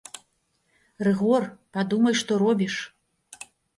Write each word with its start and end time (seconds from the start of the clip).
Рыгор, 1.07 1.43
падумай, 1.77 2.15
што 2.23 2.31
робіш! 2.45 2.73